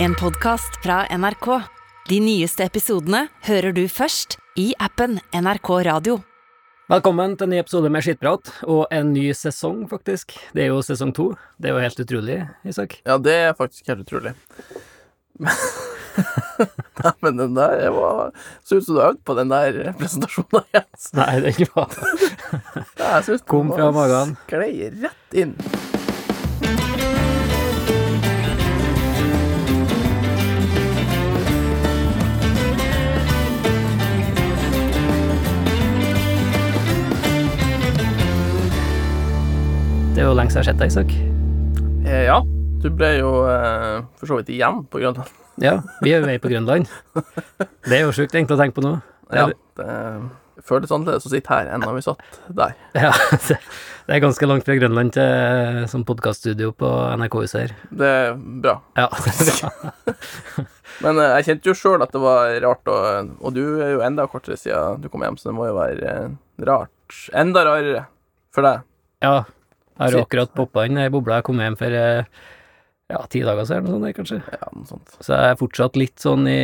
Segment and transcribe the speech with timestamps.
[0.00, 1.46] En podkast fra NRK.
[2.08, 6.20] De nyeste episodene hører du først i appen NRK Radio.
[6.86, 10.36] Velkommen til en ny episode med Skittprat, og en ny sesong, faktisk.
[10.54, 11.32] Det er jo sesong to.
[11.58, 13.00] Det er jo helt utrolig, Isak.
[13.02, 14.36] Ja, det er faktisk helt utrolig.
[17.02, 18.32] Nei, men den der jeg var
[18.66, 21.10] Så ut som du øvde på den der presentasjonen, Jens.
[21.18, 23.34] Nei, det er ikke bra.
[23.50, 24.38] Kom fra magen.
[24.46, 24.72] Sklei
[25.02, 25.58] rett inn.
[40.18, 41.12] Det er jo lenge siden jeg har sett deg, Isak.
[42.10, 42.36] Eh, ja,
[42.82, 45.28] du ble jo eh, for så vidt igjen på Grønland.
[45.62, 46.88] Ja, vi er jo vei på Grønland.
[47.86, 48.96] Det er jo sjukt egentlig å tenke på nå.
[49.30, 49.44] Ja,
[49.78, 52.74] det føles annerledes å sitte her enn da vi satt der.
[52.98, 53.12] Ja,
[53.46, 57.74] det er ganske langt fra Grønland til sånn podkaststudio på NRK-huset her.
[58.00, 58.74] Det er bra.
[58.98, 59.06] Ja.
[61.04, 64.02] Men eh, jeg kjente jo sjøl at det var rart, og, og du er jo
[64.02, 66.34] enda kortere siden du kom hjem, så det må jo være eh,
[66.66, 67.22] rart.
[67.30, 68.02] Enda rarere
[68.50, 68.82] for deg.
[69.22, 69.36] ja
[69.98, 71.34] jeg har akkurat poppa inn ei boble.
[71.40, 72.24] Jeg kom hjem for eh,
[73.08, 74.38] ja, ti dager siden, eller noe sånt, kanskje.
[74.52, 75.14] Ja, noe sånt.
[75.24, 76.58] Så jeg er fortsatt litt sånn i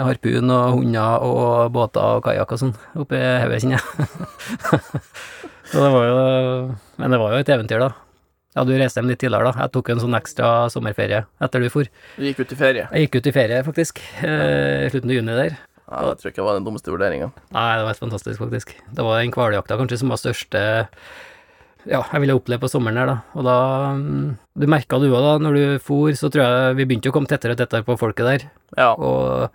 [0.00, 5.00] harpun og hunder og båter og kajakk og sånn oppi hodet, kjenner jeg.
[5.70, 6.22] Så det var jo
[6.98, 7.90] Men det var jo et eventyr, da.
[8.56, 9.62] Ja, du reiste hjem litt tidligere, da.
[9.62, 11.86] Jeg tok en sånn ekstra sommerferie etter du for.
[12.16, 12.88] Du gikk ut i ferie.
[12.90, 14.00] Jeg gikk ut i ferie, faktisk.
[14.26, 15.54] eh, I slutten av juni der.
[15.90, 17.28] Ja, det tror jeg ikke var den dummeste vurderinga.
[17.54, 18.74] Nei, det var helt fantastisk, faktisk.
[18.94, 20.60] Det var den hvaljakta kanskje som var største
[21.88, 23.16] ja, jeg ville oppleve på sommeren her, da.
[23.38, 23.56] Og da
[23.96, 24.28] mm,
[24.60, 27.30] Du merka du òg, da, når du for, så tror jeg vi begynte å komme
[27.30, 28.46] tettere og tettere på folket der.
[28.76, 29.48] Ja, Og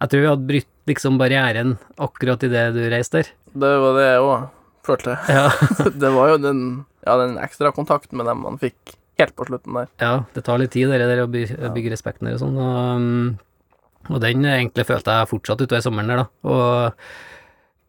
[0.00, 3.32] jeg tror vi hadde brytt liksom barrieren akkurat idet du reiste der.
[3.64, 4.48] det var det jeg òg
[4.86, 5.16] følte.
[5.28, 5.50] Ja.
[6.02, 6.60] Det var jo den,
[7.04, 9.90] ja, den ekstra kontakten med dem man fikk helt på slutten der.
[10.00, 11.68] ja, det tar litt tid, det der å bygge, ja.
[11.74, 12.56] bygge respekten der og sånn.
[12.56, 16.26] Og, mm, og den egentlig følte jeg fortsatt utover sommeren der, da.
[16.48, 17.04] Og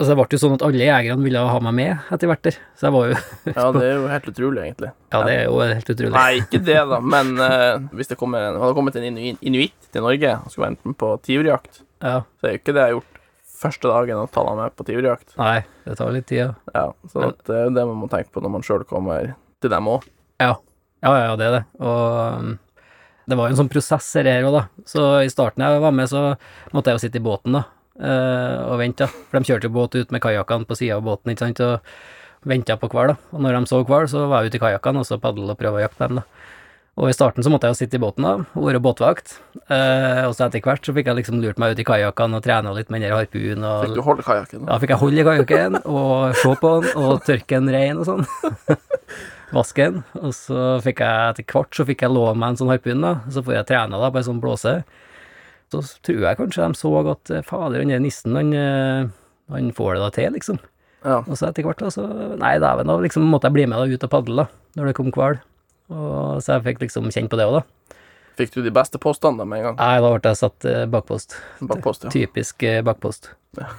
[0.02, 2.57] altså, det ble jo sånn at alle jegerne ville ha meg med etter hvert der.
[2.75, 3.19] Så jeg var jo
[3.53, 4.89] Ja, det er jo helt utrolig, egentlig.
[5.13, 6.12] Ja, det er jo helt utrolig.
[6.17, 9.88] Nei, ikke det, da, men uh, hvis det kommer en, hadde kommet en inu- inuitt
[9.94, 12.17] til Norge og skulle være med på tiurjakt, Ja.
[12.41, 13.19] så er jo ikke det jeg har gjort
[13.61, 15.35] første dagen å ta dem med på tiurjakt.
[15.38, 16.50] Nei, det tar litt tid, ja.
[16.73, 19.35] Ja, så at det er jo det man må tenke på når man sjøl kommer
[19.61, 20.07] til dem òg.
[20.41, 20.56] Ja,
[21.06, 21.63] ja, ja, det er det.
[21.78, 22.56] Og um,
[23.29, 24.63] det var jo en sånn prosess her òg, da.
[24.90, 26.31] Så i starten jeg var med, så
[26.73, 29.25] måtte jeg jo sitte i båten, da, eh, og vente, da.
[29.29, 32.47] For de kjørte jo båt ut med kajakkene på sida av båten, ikke sant, og
[32.47, 33.19] venta på hval, da.
[33.35, 35.59] Og når de så hval, så var jeg ute i kajakkene, og så padle og
[35.59, 36.47] prøve å jakte dem, da.
[37.00, 39.38] Og i starten så måtte jeg jo sitte i båten, da, og være båtvakt.
[39.72, 42.44] Eh, og så etter hvert så fikk jeg liksom lurt meg ut i kajakkene og
[42.44, 44.66] trena litt med den der harpun og Fikk du holde kajakken?
[44.68, 48.09] Ja, fikk jeg holde i kajakken og se på den og tørke den rein og
[48.09, 48.28] sånn.
[49.56, 50.03] Vaske den.
[50.19, 53.16] Og så fikk jeg etter hvert så fikk jeg låne meg en sånn harpun, da.
[53.31, 54.75] Så får jeg trene da på en sånn blåse.
[55.72, 59.08] Så tror jeg kanskje de så at eh, fader, han der nissen, han, eh,
[59.54, 60.59] han får det da til, liksom.
[61.02, 61.22] Ja.
[61.24, 62.06] Og så etter hvert, da, så
[62.38, 64.98] Nei, dæven, da liksom måtte jeg bli med da ut og padle, da, når det
[65.00, 65.40] kom hval.
[65.92, 67.96] Og Så jeg fikk liksom kjenne på det òg, da.
[68.40, 69.80] Fikk du de beste postene da med en gang?
[69.80, 71.38] Nei, da ble jeg satt eh, bakpost.
[71.59, 72.14] Bakpost, ja.
[72.14, 73.32] Typisk bakpost.
[73.59, 73.72] Ja.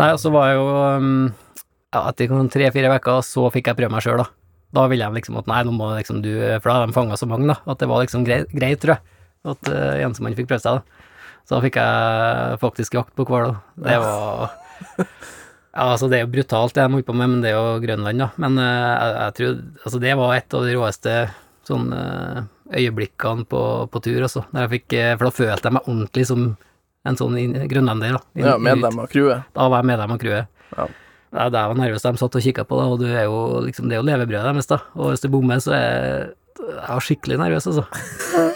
[0.00, 1.08] Nei, og så var jeg jo um,
[1.90, 4.30] ja, Etter sånn tre-fire uker så fikk jeg prøve meg sjøl, da.
[4.70, 6.30] Da ville jeg liksom at nei, nå må liksom du
[6.62, 7.58] For da hadde de fanga så mange, da.
[7.66, 9.18] At det var liksom greit, greit tror jeg.
[9.50, 11.00] At uh, han fikk prøve seg, da.
[11.50, 13.86] Så da fikk jeg faktisk jakt på hval, da.
[13.88, 14.52] Det var
[15.70, 17.80] Ja, altså, det er jo brutalt det de holder på med, men det er jo
[17.82, 18.28] Grønland, da.
[18.42, 21.16] Men uh, jeg, jeg tror Altså, det var et av de råeste
[21.66, 22.40] sånn uh,
[22.70, 24.44] øyeblikkene på, på tur, altså.
[24.54, 26.48] Jeg fikk eh, For da følte jeg meg ordentlig som
[27.10, 28.22] en sånn grønlender, da.
[28.38, 29.50] In, Ja, medlem av crewet.
[29.56, 30.50] Da var jeg medlem av crewet.
[30.76, 30.86] Ja.
[31.30, 33.96] Det var nervøst, de satt og kikka på da, og du er jo liksom, det
[33.96, 34.80] er jo levebrødet deres, da.
[34.98, 37.84] Og hvis du bommer, så er jeg var skikkelig nervøs, altså.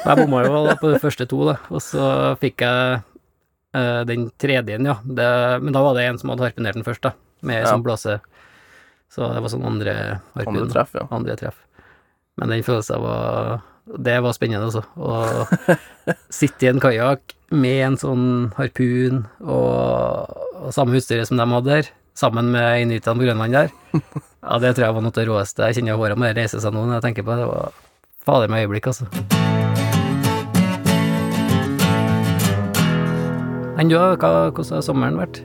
[0.04, 1.54] Jeg bomma jo da på de første to, da.
[1.70, 2.06] Og så
[2.42, 3.00] fikk jeg
[3.76, 4.96] uh, den tredje, ja.
[5.04, 5.28] Det,
[5.64, 7.14] men da var det en som hadde harpunert den først, da.
[7.44, 7.70] Med Ja.
[7.72, 8.18] sånn blåse.
[9.14, 9.94] Så det var sånn andre
[10.34, 10.56] harpun.
[10.56, 11.06] Andre treff, ja.
[11.14, 11.58] Andre treff.
[12.40, 14.82] Men den følelsen var Det var spennende, altså.
[14.96, 18.24] Å sitte i en kajakk med en sånn
[18.56, 23.68] harpun og, og samme utstyret som de hadde der, sammen med inuittene på Grønland der.
[24.44, 25.68] Ja, det tror jeg var noe av det råeste.
[25.68, 27.44] Jeg kjenner håret må reise seg nå når jeg tenker på det.
[27.44, 27.76] Det var
[28.24, 29.08] fader meg øyeblikk, altså.
[33.78, 33.96] Enn du.
[33.98, 35.42] Hva- Hvordan har sommeren vært?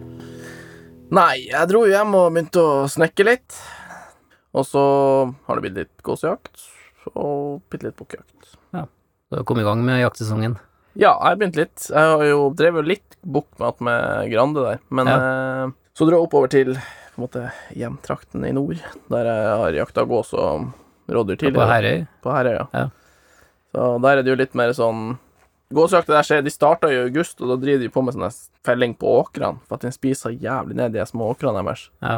[1.12, 3.58] Nei, jeg dro hjem og begynte å snekre litt.
[4.54, 4.82] Og så
[5.48, 6.68] har det blitt litt gåsejakt
[7.16, 8.56] og bitte litt bukkjakt.
[9.30, 10.56] Du har kommet i gang med jaktsesongen.
[10.98, 11.84] Ja, jeg har begynt litt.
[11.94, 13.46] Jeg har jo drevet litt bukk
[13.86, 17.44] med Grande der, men eh, så dro jeg oppover til på en måte
[17.78, 18.82] hjemtrakten i nord,
[19.14, 20.72] der jeg har jakta gås og
[21.16, 21.72] På tidligere.
[21.74, 22.06] Herøy.
[22.24, 22.68] På Herøy, ja.
[22.74, 22.86] Ja.
[23.74, 25.18] Så der er det jo litt mer sånn
[25.70, 28.32] Gåsejakta der skjer, de starta i august, og da driver de på med sånn
[28.66, 31.84] felling på åkrene, for at den spiser jævlig ned de små åkrene deres.
[32.02, 32.16] Ja.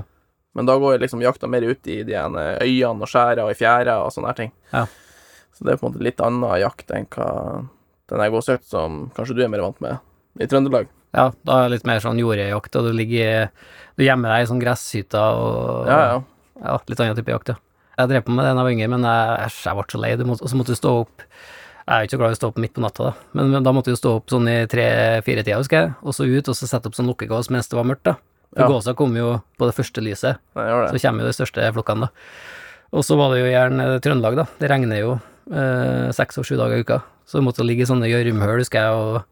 [0.55, 3.57] Men da går liksom jakta mer ut i de ene øyene og skjæra og i
[3.59, 4.53] fjæra og sånne her ting.
[4.71, 4.85] Ja.
[5.51, 7.27] Så det er på en måte litt annen jakt enn hva
[8.11, 9.99] den gåsejakta som kanskje du er mer vant med
[10.39, 10.87] i Trøndelag.
[11.11, 13.49] Ja, da er det litt mer sånn jordjakt, og du ligger
[13.99, 16.21] Du gjemmer deg i sånn gresshytter og Ja, ja.
[16.61, 17.57] Ja, litt annen type jakt, ja.
[18.01, 20.11] Jeg drev på med det da jeg var yngre, men jeg, jeg ble så lei.
[20.17, 21.25] Og så måtte du stå opp
[21.81, 23.49] Jeg er jo ikke så glad i å stå opp midt på natta, da, men,
[23.51, 26.55] men da måtte du stå opp sånn i tre-fire-tida, husker jeg, og så ut, og
[26.55, 28.13] så sette opp sånn lukkegås mens det var mørkt, da.
[28.53, 28.67] For Ja.
[28.69, 32.11] gåsa kom jo på det første lyset, gjør så kommer jo de største flokkene, da.
[32.93, 34.45] Og så var det jo gjerne Trøndelag, da.
[34.61, 35.11] Det regner jo
[35.51, 38.85] eh, seks og sju dager i uka, så du måtte ligge i sånne gjørmhull, husker
[38.85, 39.23] jeg, og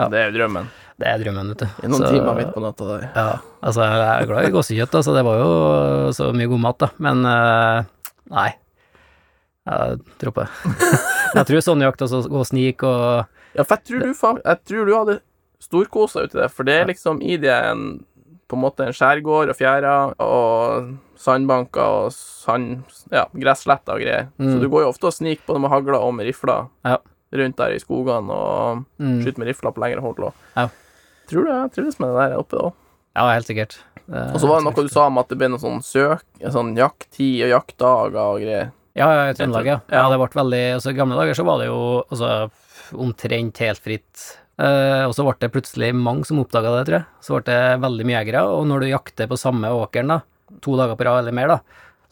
[0.00, 0.08] ja.
[0.08, 0.68] Det er jo drømmen.
[0.98, 1.66] det er drømmen, vet du.
[1.84, 3.08] I noen Så- timer midt på natta der.
[3.14, 5.50] ja, altså jeg er glad i gåsekjøtt, altså det var jo
[6.16, 7.84] så mye god mat, da, men eh,
[8.32, 8.50] nei.
[9.68, 10.48] Jeg dropper.
[11.36, 14.40] jeg tror sånn jakt, altså gå og snik og Ja, for jeg tror du faen
[14.42, 15.14] Jeg tror du hadde
[15.62, 17.84] storkosa uti det, for det er liksom i det en
[18.50, 22.82] på en måte en skjærgård og fjæra og sandbanker og sand...
[23.14, 24.26] Ja, gressletter og greier.
[24.36, 24.58] Så Mm.
[24.60, 26.98] du går jo ofte og sniker både med hagla og med rifla Ja.
[27.32, 30.20] rundt der i skogene og mm, skyter med rifla på lengre hold.
[30.28, 30.34] Og.
[30.58, 30.66] Ja.
[31.30, 32.72] Tror du jeg trives med det der oppe da?
[33.16, 33.78] Ja, helt sikkert.
[34.10, 36.24] Eh, Og så var det noe du sa om at det ble noe sånn søk,
[36.42, 38.72] sånn jakttid og jaktdager og greier.
[38.98, 39.78] Ja, ja, i Trøndelag, ja.
[39.88, 40.02] Ja.
[40.02, 40.08] ja.
[40.12, 41.78] Det ble veldig altså I gamle dager så var det jo
[42.10, 42.50] altså,
[42.92, 44.24] omtrent helt fritt.
[44.60, 47.06] Eh, og så ble det plutselig mange som oppdaga det, tror jeg.
[47.24, 50.18] Så ble det veldig mye jegere, og når du jakter på samme åkeren da,
[50.60, 51.58] to dager på rad eller mer, da,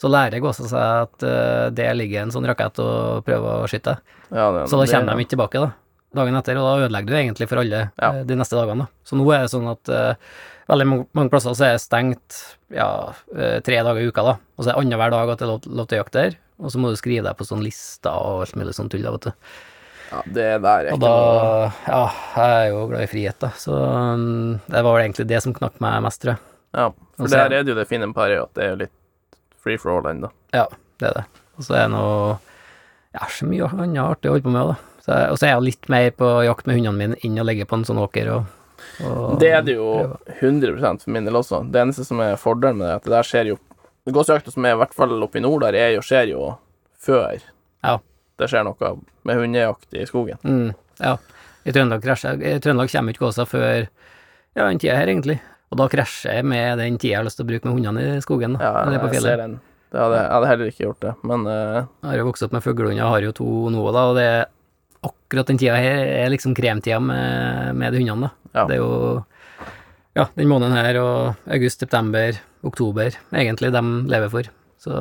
[0.00, 3.98] så lærer gåsa seg at uh, det ligger en sånn rakett og prøver å skyte.
[4.32, 5.70] Ja, det, Så da det- kommer de ikke tilbake, da.
[6.16, 8.08] Dagen etter, og da ødelegger du egentlig for alle Ja.
[8.12, 8.86] eh, de neste dagene.
[8.86, 8.86] da.
[9.06, 10.14] Så nå er det sånn at uh,
[10.68, 12.38] veldig mange, plasser så er det stengt
[12.74, 14.34] ja, eh, tre dager i uka, da.
[14.58, 16.36] Og så er det annenhver dag at det er lov, lov til å jakte der.
[16.60, 19.12] Og så må du skrive deg på sånn lister og alt mulig sånn tull, da,
[19.14, 19.32] vet du.
[20.10, 22.02] Ja, det der er Og da noe Ja,
[22.34, 23.52] jeg er jo glad i frihet, da.
[23.54, 26.42] Så um, det var vel egentlig det som knakk meg mest, tror jeg.
[26.74, 28.80] Ja, for så er- der er det jo det fine med at det er jo
[28.82, 28.92] litt
[29.62, 30.30] free for all ennå.
[30.52, 30.66] Ja,
[30.98, 31.24] det er det.
[31.58, 32.38] Og så er det noe
[33.16, 34.76] Ja, så mye annet artig å holde på med, da.
[35.04, 37.66] Så Og så er jeg litt mer på jakt med hundene mine enn å legge
[37.66, 38.44] på en sånn åker og,
[39.04, 40.36] og Det er det jo prøve.
[40.40, 41.62] 100 for min del også.
[41.72, 43.58] Det eneste som er fordelen med det, at det der skjer jo
[44.10, 46.46] Gåsejakta som er i hvert fall oppe i nord der, er jo, skjer jo
[46.98, 47.36] før
[47.84, 47.98] Ja.
[48.40, 48.94] det skjer noe
[49.28, 50.40] med hundejakt i skogen.
[50.42, 51.12] Mm, ja.
[51.68, 53.84] I Trøndelag krasjer I Trøndelag kommer ikke gåsa før
[54.56, 55.38] ja, den tida her, egentlig.
[55.70, 58.06] Og da krasjer jeg med den tida jeg har lyst til å bruke med hundene
[58.16, 58.56] i skogen.
[58.58, 59.58] Da, Ja, jeg er jeg ser den.
[59.90, 61.78] Det hadde, jeg hadde heller ikke gjort det, men uh...
[61.82, 64.44] Jeg har jo vokst opp med fuglehunder, har jo to nå, da, og det er
[65.06, 68.52] akkurat den tida her er liksom kremtida med, med de hundene, da.
[68.60, 68.64] Ja.
[68.68, 69.24] Det er jo
[70.18, 74.50] ja, den måneden her og august, september, oktober, egentlig de lever for.
[74.80, 74.94] Så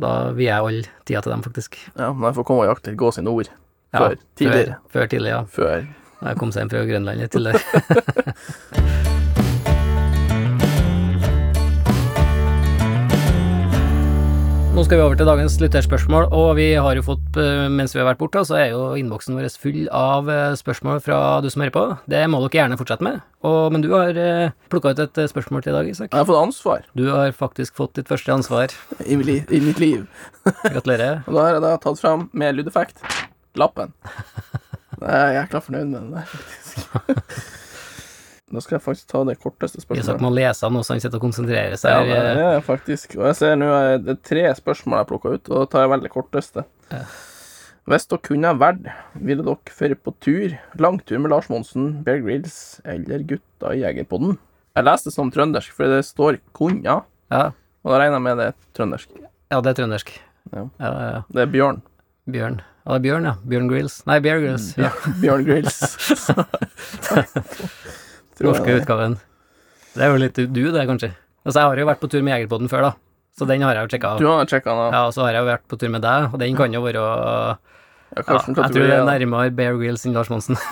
[0.00, 1.78] da vil jeg alle tida til dem, faktisk.
[1.94, 3.50] ja, men jeg får komme og jakte litt gås i nord.
[3.94, 4.16] Ja, Før.
[4.36, 4.78] Tidligere.
[4.88, 5.42] Før, før tidlig, ja.
[5.54, 5.88] Før.
[6.20, 9.10] Når jeg kom seg hjem fra Grønland litt tidligere.
[14.74, 18.00] Nå skal vi over til dagens lytterspørsmål, og vi har jo fått, eh, mens vi
[18.00, 21.62] har vært borte, så er jo innboksen vår full av eh, spørsmål fra du som
[21.62, 21.84] hører på.
[22.10, 23.20] Det må dere gjerne fortsette med.
[23.46, 24.18] Og, men du har
[24.72, 26.10] plukka ut et eh, spørsmål til i dag, Isak.
[26.10, 28.74] Jeg har fått ansvar Du har faktisk fått ditt første ansvar.
[29.06, 30.08] i, mitt li- i mitt liv.
[30.74, 31.22] Gratulerer.
[31.28, 32.98] Og da har jeg da tatt fram med lydeffekt
[33.54, 33.94] lappen.
[35.04, 37.73] Jeg er jækla fornøyd med den der, faktisk.
[38.52, 40.20] Da skal jeg faktisk ta det korteste Isak spørsmålet.
[40.20, 42.08] må lese nå, så han sitter og konsentrerer Ja, seg.
[42.10, 43.16] det eh, er faktisk.
[43.16, 43.68] Og jeg ser nå
[44.04, 46.64] det er tre spørsmål jeg plukka ut, og da tar jeg veldig korteste.
[46.92, 47.00] Ja.
[47.88, 48.86] Hvis dere kunne ha valgt,
[49.20, 54.36] ville dere føre på tur, langtur med Lars Monsen, Bear Grylls eller gutta i Jegerpodden?
[54.76, 57.50] Jeg leste det som trøndersk, for det står 'kunna', ja.
[57.84, 59.08] og da regner jeg med det er trøndersk.
[59.50, 60.12] ja, det er trøndersk.
[60.52, 60.68] Ja.
[60.80, 61.20] Ja, ja, ja.
[61.32, 61.82] Det er Bjørn.
[62.28, 62.60] Bjørn.
[62.84, 63.34] Ja, det er Bjørn, ja.
[63.48, 64.02] Bjørn Grills.
[64.06, 64.74] Nei, Bear Grills.
[64.76, 64.90] Ja.
[65.22, 65.80] Bjørn Grills.
[68.40, 69.18] Norske utgaven.
[69.94, 71.12] Det er jo litt du, det, kanskje.
[71.44, 72.92] Altså, jeg har jo vært på tur med Jegerpodden før, da.
[73.38, 74.16] Så den har jeg jo sjekka.
[74.18, 74.92] Du har sjekka den av?
[74.94, 76.80] Ja, og så har jeg jo vært på tur med deg, og den kan jo
[76.82, 77.56] være Ja,
[78.16, 80.56] ja, Jeg tror det er nærmere Bear Grills enn Lars Monsen.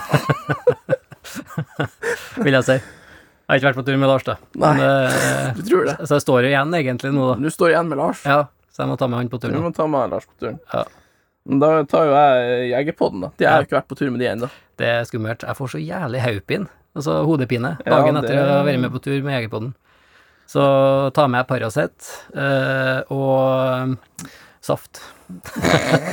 [2.43, 2.77] Vil jeg si.
[2.79, 4.35] Jeg har ikke vært på tur med Lars, da.
[4.57, 4.71] Nei.
[4.79, 5.97] Men, eh, Du tror det?
[6.07, 7.37] så jeg står jo igjen egentlig nå, da.
[7.43, 8.23] Du står igjen med Lars.
[8.25, 10.35] Ja, så jeg må ta med han på tur Du må ta med Lars på
[10.41, 10.59] turen.
[10.73, 10.85] Ja.
[11.45, 13.31] Men da tar jo jeg Jegerpodden, da.
[13.37, 13.59] De har Ja.
[13.59, 14.49] jo ikke vært på tur med de ennå.
[14.79, 15.43] Det er skummelt.
[15.43, 18.93] Jeg får så jævlig haupin, altså hodepine, Ja, dagen det- etter å ha vært med
[18.93, 19.73] på tur med Jegerpodden.
[20.53, 20.61] Så
[21.15, 23.95] ta med Paracet eh, og um,
[24.61, 24.99] saft.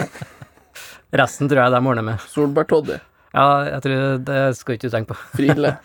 [1.20, 2.22] Resten tror jeg de ordner med.
[2.30, 3.00] Solbærtoddy.
[3.34, 5.18] Ja, jeg tror det skal ikke du tenke på.
[5.38, 5.72] Friele.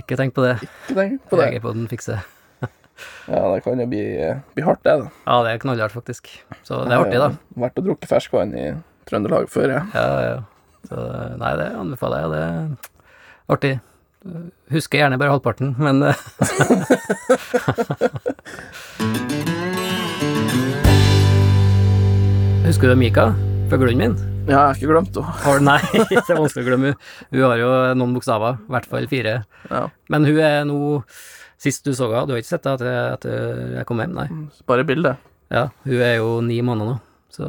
[0.00, 0.56] Ikke tenk på det.
[0.64, 1.44] Ikke tenk på det.
[1.52, 2.22] Jegerpodden fikser.
[3.26, 4.02] Ja, det kan jo bli,
[4.54, 5.08] bli hardt, det, da.
[5.26, 6.28] Ja, det er knallhardt, faktisk.
[6.62, 7.26] Så det er artig, da.
[7.58, 8.66] Vært og drukket ferskvann i
[9.10, 9.82] Trøndelag før, jeg.
[9.96, 10.36] Ja, ja.
[10.86, 10.94] Så
[11.40, 12.30] nei, det anbefaler jeg.
[12.30, 12.54] Det er
[13.56, 13.72] artig.
[14.72, 16.14] Husker gjerne bare halvparten, men eh,
[22.64, 23.34] Husker du Mika?
[23.68, 24.14] Fuglen min?
[24.48, 25.60] Ja, jeg har ikke glemt henne.
[25.64, 26.86] Nei, det er vanskelig å glemme.
[26.92, 27.00] henne.
[27.32, 27.68] Hun har jo
[28.00, 29.34] noen bokstaver, i hvert fall fire.
[29.70, 29.82] Ja.
[30.12, 30.78] Men hun er nå
[31.64, 33.24] Sist du så henne, du har ikke sett henne etter, at
[33.78, 34.14] jeg kom hjem?
[34.16, 34.28] Nei.
[34.68, 35.16] Bare bildet.
[35.52, 36.98] Ja, hun er jo ni måneder nå.
[37.32, 37.44] Så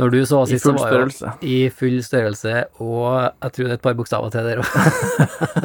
[0.00, 3.04] når du så sist, så var jo i full størrelse, og
[3.44, 4.70] jeg tror det er et par bokstaver til der òg.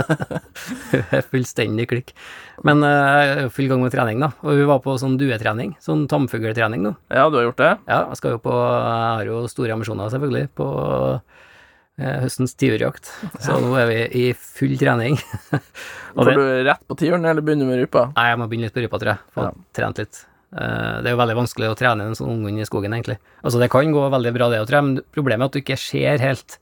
[1.32, 2.12] Fullstendig klikk.
[2.68, 4.30] Men uh, full gang med trening, da.
[4.46, 6.94] Og hun var på sånn duetrening, sånn tamfugltrening nå.
[7.14, 7.72] Ja, du har gjort det?
[7.90, 10.68] Ja, jeg skal jo på Jeg har jo store ambisjoner, selvfølgelig, på
[12.00, 13.12] eh, høstens tiurjakt.
[13.44, 15.20] Så nå er vi i full trening.
[16.16, 18.08] Får du rett på tiuren, eller begynner du med rypa?
[18.16, 19.28] nei, jeg må begynne litt på rypa, tror jeg.
[19.36, 19.54] Få Ja.
[19.76, 20.24] trent litt.
[20.56, 23.18] Eh, det er jo veldig vanskelig å trene en sånn unghund i skogen, egentlig.
[23.44, 25.80] Altså, det kan gå veldig bra, det tror jeg, men problemet er at du ikke
[25.82, 26.60] ser helt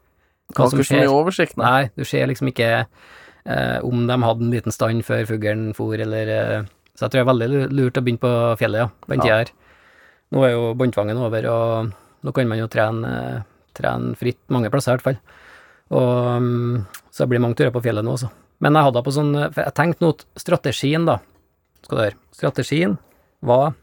[0.53, 1.17] hva Har som ikke så mye skjer.
[1.17, 1.69] oversikt, nei.
[1.71, 5.93] Nei, du ser liksom ikke eh, om de hadde en liten stand før fuglen for,
[5.93, 9.23] eller eh, Så jeg tror det er veldig lurt å begynne på fjellet, ja, den
[9.23, 9.53] tida her.
[10.33, 13.39] Nå er jo båndtvangen over, og nå kan man jo trene, eh,
[13.77, 15.19] trene fritt mange plasser, i hvert fall.
[15.93, 18.29] Og mm, så det blir mange turer på fjellet nå også.
[18.63, 21.19] Men jeg hadde på sånn jeg tenkte nå at strategien, da,
[21.83, 22.97] skal du høre Strategien
[23.43, 23.73] var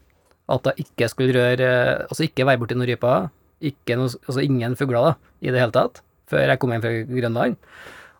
[0.55, 3.29] at jeg ikke skulle røre eh, Altså ikke være borti noen ryper,
[3.71, 6.93] ikke noe, altså ingen fugler da, i det hele tatt, før jeg kom hjem fra
[7.09, 7.57] Grønland.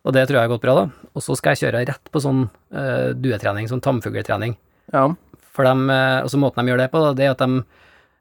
[0.02, 1.10] Og det tror jeg har gått bra, da.
[1.14, 4.56] Og så skal jeg kjøre rett på sånn uh, duetrening, sånn tamfugltrening.
[4.94, 5.06] Ja.
[5.52, 7.62] For dem, eh, og så måten de gjør det på, da, det er at de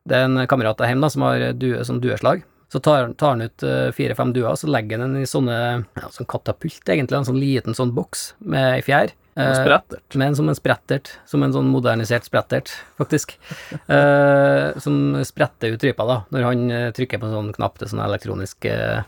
[0.10, 2.41] Det er en kamerat der hjemme da, som har due, sånn dueslag.
[2.74, 6.08] Så tar, tar han ut uh, fire-fem duer, så legger han den i sånne ja,
[6.10, 9.13] sånn katapult, egentlig, en sånn liten sånn boks med ei fjær.
[9.38, 10.16] Og Eh, sprettert.
[10.20, 13.38] men som en sprettert, som en sånn modernisert sprettert, faktisk.
[13.88, 17.88] Eh, som spretter ut rypa, da, når han eh, trykker på en sånn knapp til
[17.88, 19.02] sånn elektronisk eh,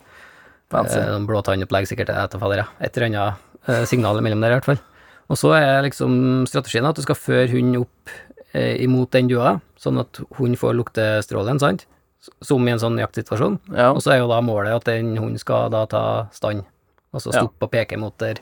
[0.71, 2.67] eh, sånn blåtannopplegg, sikkert, fader, ja.
[2.79, 4.79] Et eller annet eh, signal mellom der, i hvert fall.
[5.31, 8.15] Og så er liksom strategien at du skal føre hunden opp
[8.53, 11.87] imot den dua, sånn at hunden får luktestrålen, sant?
[12.45, 13.55] Som i en sånn jaktsituasjon.
[13.73, 13.87] Ja.
[13.95, 16.03] Og så er jo da målet at den hunden skal da ta
[16.35, 16.61] stand,
[17.15, 17.41] altså Ja.
[17.41, 18.37] stoppe og peke mot der,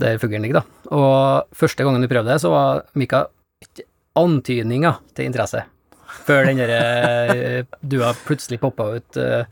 [0.00, 0.92] der fuglen ligger, da.
[0.96, 3.26] Og første gangen du prøvde det, så var Mika
[3.64, 3.86] ikke
[4.16, 5.64] antydninger til interesse.
[6.26, 9.48] Før den der eh, dua plutselig poppa ut eh,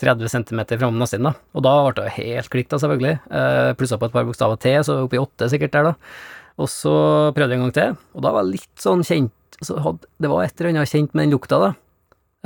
[0.00, 1.32] 30 cm fram nesten, da.
[1.56, 3.16] Og da ble det helt klikt, da, selvfølgelig.
[3.30, 6.12] Eh, Plussa på et par bokstaver til, så oppi åtte sikkert der, da.
[6.60, 6.92] Og så
[7.36, 9.32] prøvde jeg en gang til, og da var jeg litt sånn kjent
[9.64, 11.72] så hadde, Det var et eller annet kjent med den lukta, da.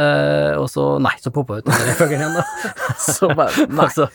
[0.00, 2.74] Uh, og så Nei, så poppa ut den fuglen igjen, da.
[3.02, 3.84] Så bare Nei.
[3.88, 4.08] Altså,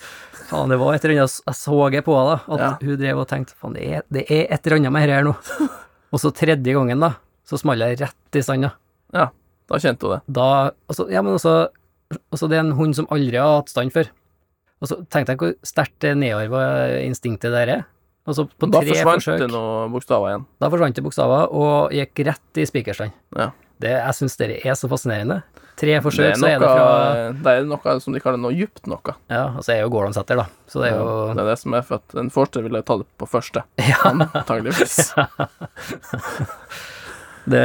[0.49, 3.21] faen, det var et eller annet Jeg så jeg på henne, da, at hun drev
[3.23, 5.35] og tenkte faen, det er, det er et eller annet med dette her nå.
[6.13, 7.15] Og så tredje gangen, da,
[7.47, 8.71] så smalt jeg rett i sanda.
[9.15, 9.29] Ja,
[9.69, 10.21] da kjente hun det.
[10.37, 10.47] Da
[10.89, 11.55] altså, Ja, men også
[12.31, 14.11] Altså, det er en hund som aldri har hatt stand før.
[14.77, 16.61] Og så tenkte jeg hvor sterkt det nedarva
[17.01, 17.83] instinktet der er.
[18.29, 20.45] Altså, på Da tre forsvant forsøk det noen bokstaver igjen.
[20.61, 23.13] Da forsvant det bokstaver, og gikk rett i spikerstand.
[23.37, 23.49] Ja.
[23.81, 25.41] Det, jeg syns det er så fascinerende.
[25.75, 28.85] Tre forsøk, er, så er det fra det er noe som de kaller noe djupt
[28.87, 29.15] noe.
[29.27, 30.45] Ja, og så er jo Gordon-setter, da.
[30.71, 32.95] Så det er jo Det er det som er for at en forster ville ta
[33.01, 33.63] det på første.
[33.91, 33.99] Ja.
[34.13, 35.11] Antageligvis.
[37.45, 37.61] Det,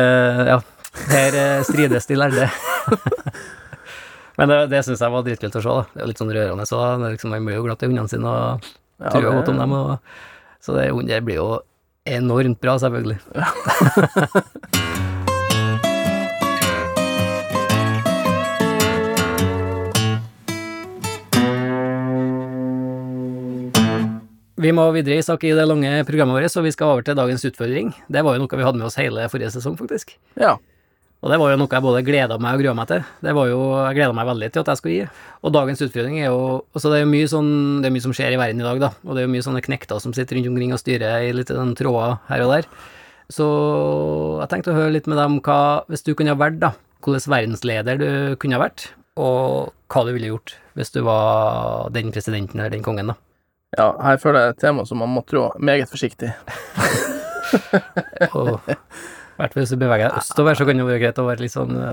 [0.50, 0.58] ja.
[1.08, 2.50] Her eh, strides de lærde.
[4.40, 5.68] Men det, det syns jeg var dritkult å se.
[5.78, 5.86] da.
[5.94, 6.66] Det er litt sånn rørende.
[6.68, 6.90] Så da.
[7.14, 8.68] Liksom, man blir jo glad i hundene sine og
[9.00, 9.72] Ja, det- godt om dem.
[9.78, 9.94] Og,
[10.60, 11.48] så det, det blir jo
[12.10, 13.20] enormt bra, selvfølgelig.
[24.60, 27.46] Vi må videre Isak, i det lange programmet vårt, så vi skal over til dagens
[27.48, 27.94] utfordring.
[28.12, 30.12] Det var jo noe vi hadde med oss hele forrige sesong, faktisk.
[30.36, 30.58] Ja.
[31.20, 33.06] Og det var jo noe jeg både gleda meg og grua meg til.
[33.24, 35.08] Det var jo, Jeg gleda meg veldig til at jeg skulle gi.
[35.44, 37.50] Og dagens utfordring er jo altså Det er jo mye sånn
[37.80, 38.90] Det er mye som skjer i verden i dag, da.
[39.04, 41.52] Og det er jo mye sånne knekter som sitter rundt omkring og styrer i litt
[41.52, 42.70] sånn tråder her og der.
[43.32, 43.48] Så
[44.40, 45.60] jeg tenkte å høre litt med dem hva
[45.92, 46.72] Hvis du kunne ha vært, da,
[47.04, 48.90] hvilken verdensleder du kunne ha vært,
[49.20, 53.20] og hva du ville gjort hvis du var den presidenten eller den kongen, da.
[53.78, 56.30] Ja, her føler jeg et tema som man må trå meget forsiktig.
[58.34, 58.58] oh.
[59.40, 61.54] hvert fall hvis du beveger deg østover, så kan det være greit å være litt
[61.54, 61.84] sånn uh,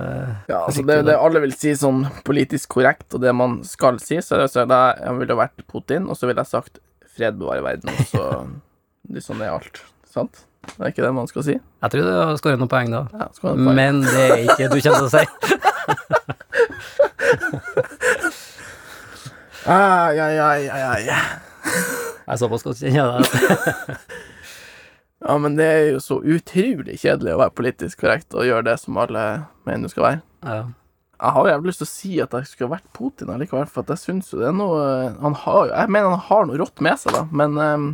[0.50, 4.15] Ja, altså det, det alle vil si sånn politisk korrekt, og det man skal si,
[4.25, 6.74] så er det sånn at jeg ville vært Putin, og så ville jeg sagt
[7.17, 8.22] fred bevare verden, og så
[9.15, 9.75] liksom det er alt.
[10.10, 10.34] Sant?
[10.67, 11.55] Det er ikke det man skal si?
[11.55, 12.07] Jeg tror du
[12.41, 13.01] skårer noen poeng da.
[13.13, 15.24] Ja, man Men det er ikke du kommer til å si.
[19.67, 21.46] Ai, ai, ai, ai, ai.
[22.27, 24.01] Jeg såpass godt kjenner deg.
[25.27, 28.75] Ja, men det er jo så utrolig kjedelig å være politisk korrekt og gjøre det
[28.77, 29.24] som alle
[29.65, 30.19] mener du skal være.
[30.45, 30.59] Ja.
[31.17, 33.97] Jeg har jævlig lyst til å si at jeg skulle vært Putin allikevel, for jeg
[34.03, 34.81] syns jo det er noe
[35.24, 37.88] Han har Jeg mener han har noe rått med seg, da, men um,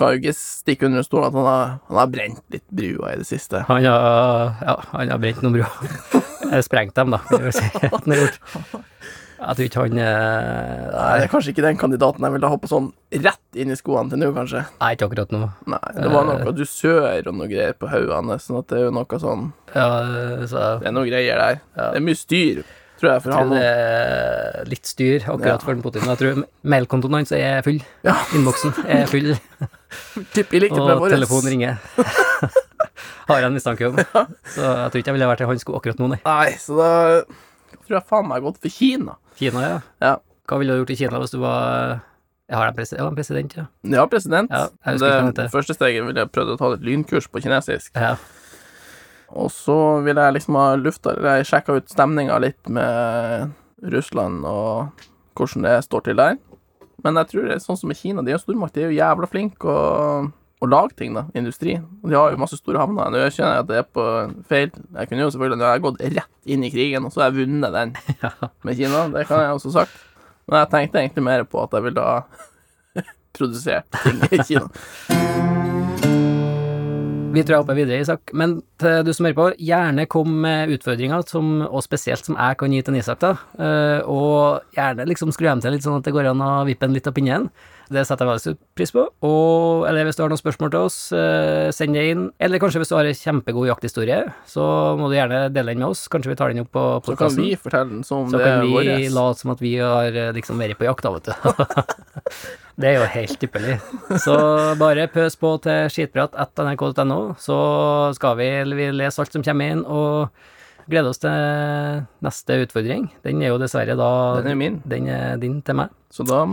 [0.00, 3.12] kan jo ikke stikke under en stol at han har, han har brent litt brua
[3.12, 3.62] i det siste.
[3.68, 7.20] Han har, ja, han har brent noen brua Sprengt dem, da.
[7.28, 7.68] vil jeg si.
[9.36, 12.70] Jeg tror ikke han eh, Nei, det er kanskje ikke den kandidaten jeg ville hoppe
[12.70, 12.86] sånn
[13.26, 14.62] rett inn i skoene til nå, kanskje.
[14.80, 15.42] Nei, ikke akkurat nå.
[15.74, 18.86] Nei, det var noe dusør og noe greier på hodet hans, sånn at det er
[18.88, 19.86] jo noe sånn Ja,
[20.48, 21.60] så Det er noe greier der.
[21.76, 22.62] Det er mye styr,
[22.96, 25.58] tror jeg, for jeg tror han det er litt styr akkurat Ja.
[25.66, 26.08] for den Putin.
[26.08, 26.40] Jeg tror
[26.76, 27.82] mailkontoen hans er full.
[28.08, 28.16] Ja.
[28.38, 29.34] Innboksen er full,
[30.36, 31.76] Tipper i likhet med og vår telefonen ringer.
[33.28, 33.96] Har jeg en mistanke om.
[34.54, 36.18] Så jeg tror ikke jeg ville vært i hans sko akkurat nå, nei.
[36.24, 36.90] Nei, så da
[37.86, 39.16] tror jeg faen meg har gått for Kina.
[39.38, 39.80] Kina, ja.
[40.02, 40.12] Ja.
[40.46, 41.98] Hva ville du gjort i Kina hvis du var
[42.46, 43.66] Jeg har en, presi ja, en president, ja.
[43.82, 44.50] Ja, president.
[44.54, 44.68] Ja,
[45.34, 47.92] det første steget ville jeg prøvd å ta et lynkurs på kinesisk.
[47.94, 48.16] ja.
[49.34, 49.74] Og så
[50.06, 53.50] ville jeg liksom ha lufta Eller jeg sjekka ut stemninga litt med
[53.90, 55.02] Russland og
[55.36, 56.36] hvordan det står til der.
[57.04, 58.88] Men jeg tror det er sånn som i Kina, de er jo stormakt, de er
[58.88, 60.30] jo jævla flinke å,
[60.62, 61.26] å lage ting, da.
[61.36, 61.76] Industri.
[62.06, 63.10] De har jo masse store havner.
[63.12, 64.06] Nå kjenner jeg at det er på
[64.48, 64.70] feil.
[64.72, 67.30] Jeg kunne jo selvfølgelig Nå har jeg gått rett inn i krigen, og så har
[67.30, 67.94] jeg vunnet den
[68.66, 69.04] med Kina.
[69.12, 70.02] Det kan jeg også sagt.
[70.46, 72.18] Men jeg tenkte egentlig mer på at jeg ville ha
[73.36, 75.65] produsert ting i Kina.
[77.34, 78.30] Vi tror jeg hopper videre, Isak.
[78.32, 82.58] Men til du som hører på, gjerne kom med utfordringer, som, og spesielt som jeg
[82.60, 83.32] kan gi til Isak, da.
[83.60, 86.88] Eh, og gjerne liksom skru dem til litt sånn at det går an å vippe
[86.88, 87.48] en litt av pinnen.
[87.92, 89.04] Det setter jeg veldig pris på.
[89.26, 92.26] Og, eller hvis du har noen spørsmål til oss, eh, send det inn.
[92.42, 94.66] Eller kanskje hvis du har en kjempegod jakthistorie, så
[94.98, 96.06] må du gjerne dele den med oss.
[96.10, 98.80] Kanskje vi tar den opp på Så kan vi fortelle den som det er vår.
[98.80, 101.30] Så kan vi late som at vi har eh, liksom vært på jakt, da, vet
[101.30, 102.62] du.
[102.76, 103.76] det er jo helt ypperlig.
[104.20, 104.36] Så
[104.80, 107.56] bare pøs på til skitprat.nrk.no, så
[108.16, 110.28] skal vi, vi lese alt som kommer inn, og
[110.90, 113.08] glede oss til neste utfordring.
[113.24, 114.80] Den er jo dessverre da Den er min.
[114.86, 115.94] Den er din til meg.
[116.12, 116.44] Så da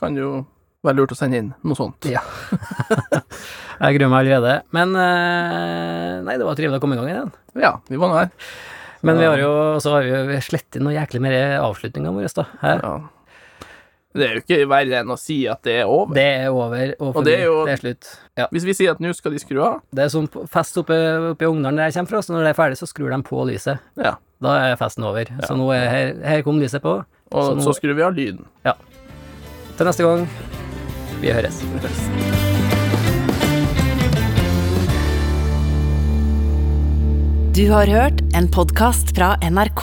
[0.00, 0.32] kan det jo
[0.86, 2.08] være lurt å sende inn noe sånt.
[2.08, 2.22] Ja.
[3.82, 4.56] Jeg gruer meg allerede.
[4.74, 7.34] Men eh, Nei, det var trivelig å komme i gang igjen.
[7.60, 8.32] Ja, vi var nå her.
[9.06, 9.50] Men vi har jo
[9.84, 12.46] så har vi slettet noe jæklig mer avslutninger våre, da.
[12.62, 12.80] Her.
[12.80, 12.94] Ja.
[14.16, 16.14] Det er jo ikke verre enn å si at det er over.
[16.16, 18.10] Det er over, og, Og det er jo- det er slutt.
[18.36, 18.46] Ja.
[18.52, 20.96] Hvis vi sier at nå skal de skru av, Det er som fest oppe,
[21.32, 23.22] oppe i Ungdalen der jeg kommer fra, så når det er ferdig, så skrur de
[23.22, 23.78] på lyset.
[23.96, 24.16] ja.
[24.42, 25.24] Da er festen over.
[25.48, 26.98] Så nå er her, her kom lyset på.
[27.32, 28.44] Og Så så, skrur vi av lyden.
[28.66, 28.74] Ja.
[29.78, 30.28] Til neste gang,
[31.22, 31.62] vi høres.
[37.56, 39.82] Du har hørt en podkast fra NRK.